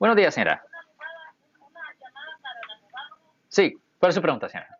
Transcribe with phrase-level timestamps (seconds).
[0.00, 0.64] Buenos días, señora.
[3.48, 4.78] Sí, ¿cuál es su pregunta, señora?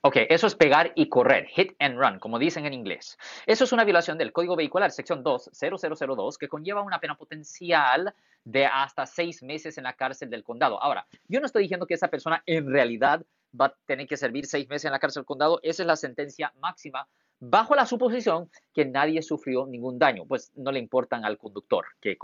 [0.00, 3.16] Ok, eso es pegar y correr, hit and run, como dicen en inglés.
[3.46, 8.12] Eso es una violación del Código Vehicular, sección 20002, que conlleva una pena potencial
[8.42, 10.82] de hasta seis meses en la cárcel del condado.
[10.82, 13.24] Ahora, yo no estoy diciendo que esa persona en realidad
[13.58, 15.60] va a tener que servir seis meses en la cárcel del condado.
[15.62, 17.06] Esa es la sentencia máxima
[17.44, 22.16] bajo la suposición que nadie sufrió ningún daño, pues no le importan al conductor que,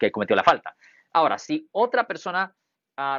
[0.00, 0.74] que cometió la falta.
[1.12, 2.52] Ahora, si otra persona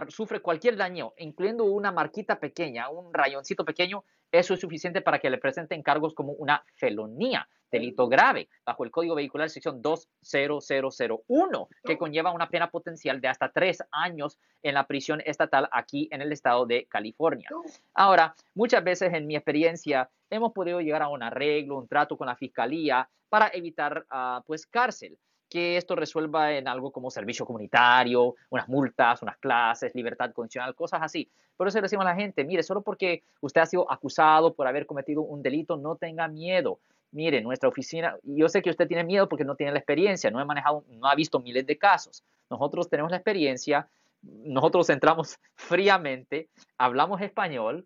[0.10, 5.30] sufre cualquier daño, incluyendo una marquita pequeña, un rayoncito pequeño, eso es suficiente para que
[5.30, 11.98] le presenten cargos como una felonía, delito grave, bajo el Código Vehicular sección 20001, que
[11.98, 16.32] conlleva una pena potencial de hasta tres años en la prisión estatal aquí en el
[16.32, 17.50] estado de California.
[17.94, 22.28] Ahora, muchas veces en mi experiencia hemos podido llegar a un arreglo, un trato con
[22.28, 25.18] la fiscalía para evitar ah, pues cárcel
[25.49, 31.02] que esto resuelva en algo como servicio comunitario, unas multas, unas clases, libertad condicional, cosas
[31.02, 31.28] así.
[31.58, 34.67] Por eso le decimos a la gente, mire, solo porque usted ha sido acusado por
[34.67, 36.80] haber cometido un delito, no tenga miedo.
[37.11, 40.39] Mire, nuestra oficina, yo sé que usted tiene miedo porque no tiene la experiencia, no,
[40.39, 42.23] he manejado, no ha visto miles de casos.
[42.50, 43.88] Nosotros tenemos la experiencia,
[44.22, 46.47] nosotros entramos fríamente,
[46.78, 47.86] hablamos español,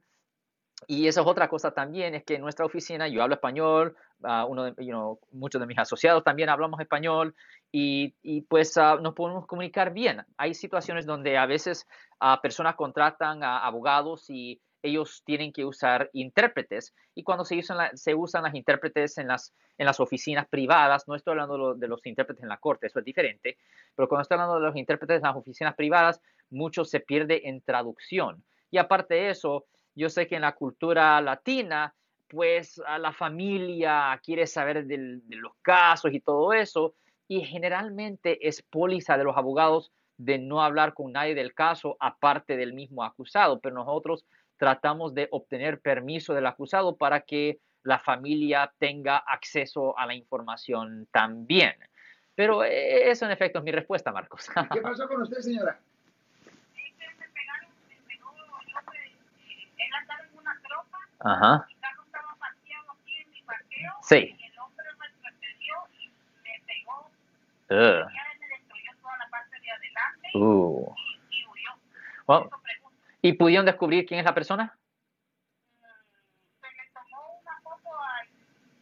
[0.88, 4.46] y esa es otra cosa también, es que en nuestra oficina yo hablo español, uh,
[4.48, 7.36] uno de, you muchos de mis asociados también hablamos español
[7.72, 10.26] y, y pues uh, nos podemos comunicar bien.
[10.38, 11.88] Hay situaciones donde a veces
[12.22, 17.98] uh, personas contratan a abogados y ellos tienen que usar intérpretes y cuando se usan,
[17.98, 22.06] se usan las intérpretes en las, en las oficinas privadas, no estoy hablando de los
[22.06, 23.58] intérpretes en la corte, eso es diferente,
[23.96, 27.62] pero cuando estoy hablando de los intérpretes en las oficinas privadas, mucho se pierde en
[27.62, 28.44] traducción.
[28.70, 31.94] Y aparte de eso, yo sé que en la cultura latina,
[32.28, 36.96] pues a la familia quiere saber de los casos y todo eso,
[37.28, 42.58] y generalmente es póliza de los abogados de no hablar con nadie del caso aparte
[42.58, 44.26] del mismo acusado, pero nosotros
[44.58, 51.08] tratamos de obtener permiso del acusado para que la familia tenga acceso a la información
[51.12, 51.74] también.
[52.36, 54.50] Pero eh, eso en efecto es mi respuesta, Marcos.
[54.72, 55.80] ¿Qué pasó con usted, señora?
[61.24, 61.66] Ajá.
[64.02, 64.36] Sí.
[64.38, 66.12] Y el hombre retrocedió y
[66.44, 67.10] me pegó.
[67.70, 68.06] Uh.
[68.40, 70.94] me destruyó toda la parte de adelante uh.
[71.30, 71.72] y, y, huyó.
[72.28, 72.50] Well,
[73.22, 74.78] ¿Y pudieron descubrir quién es la persona?
[75.80, 75.86] Mm,
[76.60, 78.28] se le tomó una foto al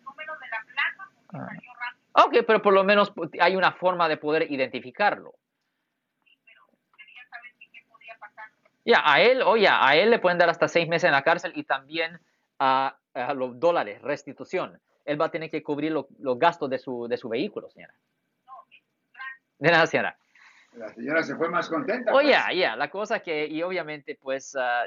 [0.04, 1.46] número de la placa porque ah.
[1.46, 2.40] salió rápido.
[2.40, 5.36] Ok, pero por lo menos hay una forma de poder identificarlo.
[8.84, 11.52] Ya, a él, oye, a él le pueden dar hasta seis meses en la cárcel
[11.56, 12.20] y también
[12.62, 14.80] a, los dólares, restitución.
[15.04, 17.94] Él va a tener que cubrir los gastos de su, de su vehículo, señora.
[19.58, 20.18] De nada, señora.
[20.74, 22.14] La señora se fue más contenta.
[22.14, 22.58] Oye, pues.
[22.58, 24.86] ya, la cosa que, y obviamente, pues, ah,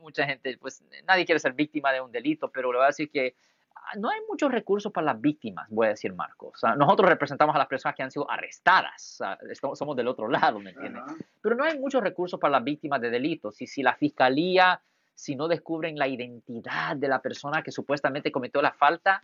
[0.00, 3.10] mucha gente, pues, nadie quiere ser víctima de un delito, pero le voy a decir
[3.10, 3.36] que
[3.76, 6.60] ah, no hay muchos recursos para las víctimas, voy a decir Marcos.
[6.76, 9.22] nosotros representamos a las personas que han sido arrestadas,
[9.74, 11.04] somos del otro lado, ¿me entiendes?
[11.40, 13.60] Pero no hay muchos recursos para las víctimas de delitos.
[13.62, 14.80] Y si la fiscalía
[15.14, 19.22] si no descubren la identidad de la persona que supuestamente cometió la falta,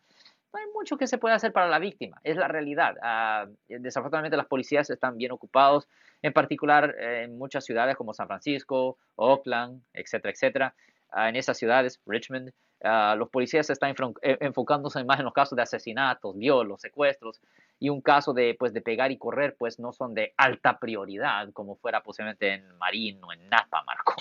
[0.52, 2.96] no hay mucho que se pueda hacer para la víctima, es la realidad.
[3.02, 5.88] Ah, desafortunadamente las policías están bien ocupados,
[6.22, 10.74] en particular eh, en muchas ciudades como San Francisco, Oakland, etcétera, etcétera.
[11.10, 15.56] Ah, en esas ciudades, Richmond, ah, los policías están eh, enfocándose más en los casos
[15.56, 17.40] de asesinatos, violos, secuestros,
[17.78, 21.50] y un caso de, pues, de pegar y correr, pues no son de alta prioridad,
[21.52, 24.17] como fuera posiblemente en Marín o en Napa, Marcos.